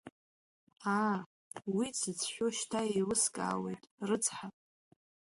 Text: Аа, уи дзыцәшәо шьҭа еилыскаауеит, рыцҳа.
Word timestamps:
Аа, 0.97 1.17
уи 1.75 1.87
дзыцәшәо 1.93 2.47
шьҭа 2.57 2.81
еилыскаауеит, 2.91 3.81
рыцҳа. 4.07 4.47